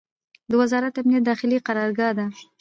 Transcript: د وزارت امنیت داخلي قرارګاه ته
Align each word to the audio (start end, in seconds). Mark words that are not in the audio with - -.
د 0.49 0.51
وزارت 0.61 0.93
امنیت 0.99 1.23
داخلي 1.29 1.57
قرارګاه 1.67 2.13
ته 2.17 2.25